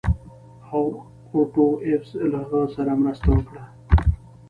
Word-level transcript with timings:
اوټو 1.35 1.65
ایفز 1.85 2.11
له 2.31 2.37
هغه 2.47 2.61
سره 2.75 2.91
مرسته 3.01 3.29
وکړه. 3.33 3.63